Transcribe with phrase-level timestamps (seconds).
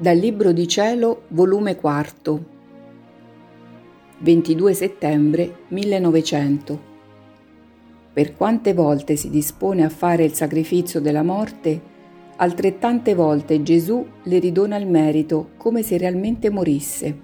[0.00, 2.44] Dal Libro di Cielo, volume 4,
[4.20, 6.80] 22 settembre 1900.
[8.14, 11.78] Per quante volte si dispone a fare il sacrificio della morte,
[12.36, 17.18] altrettante volte Gesù le ridona il merito come se realmente morisse.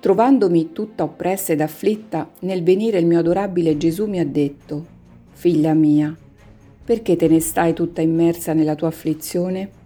[0.00, 4.84] Trovandomi tutta oppressa ed afflitta, nel venire il mio adorabile Gesù mi ha detto,
[5.30, 6.12] Figlia mia,
[6.84, 9.82] perché te ne stai tutta immersa nella tua afflizione?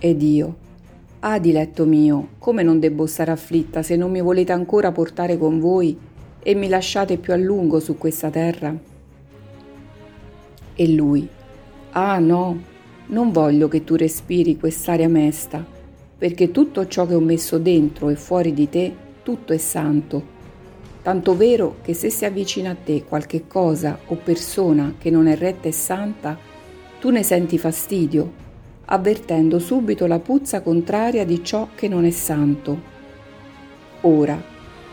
[0.00, 0.56] Ed io,
[1.20, 5.58] ah diletto mio, come non debbo stare afflitta se non mi volete ancora portare con
[5.58, 5.98] voi
[6.40, 8.72] e mi lasciate più a lungo su questa terra?
[10.76, 11.28] E lui,
[11.90, 12.62] ah no,
[13.06, 15.66] non voglio che tu respiri quest'aria mesta,
[16.16, 20.36] perché tutto ciò che ho messo dentro e fuori di te, tutto è santo.
[21.02, 25.36] Tanto vero che se si avvicina a te qualche cosa o persona che non è
[25.36, 26.38] retta e santa,
[27.00, 28.46] tu ne senti fastidio
[28.90, 32.96] avvertendo subito la puzza contraria di ciò che non è santo.
[34.02, 34.40] Ora,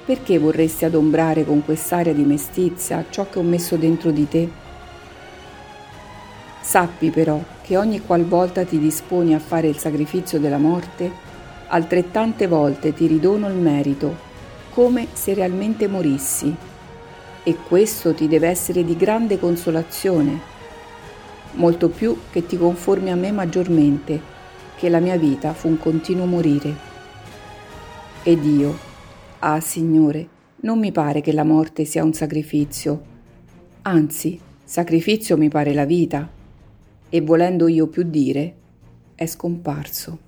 [0.05, 4.49] perché vorresti adombrare con quest'aria di mestizia ciò che ho messo dentro di te?
[6.61, 11.09] Sappi però che ogni qualvolta ti disponi a fare il sacrificio della morte,
[11.67, 14.33] altrettante volte ti ridono il merito,
[14.71, 16.53] come se realmente morissi.
[17.43, 20.53] E questo ti deve essere di grande consolazione
[21.55, 24.19] molto più che ti conformi a me maggiormente,
[24.77, 26.75] che la mia vita fu un continuo morire.
[28.23, 28.77] Ed io,
[29.39, 30.27] ah Signore,
[30.61, 33.03] non mi pare che la morte sia un sacrificio,
[33.83, 36.29] anzi, sacrificio mi pare la vita,
[37.09, 38.55] e volendo io più dire,
[39.15, 40.24] è scomparso.